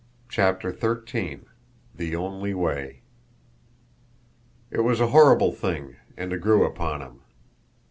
[0.29, 1.41] CHAPTER XIII
[1.93, 3.01] THE ONLY WAY
[4.71, 7.19] It was a horrible thing and it grew upon him.